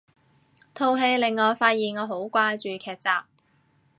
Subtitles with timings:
[0.73, 3.09] 套戲令我發現我好掛住劇集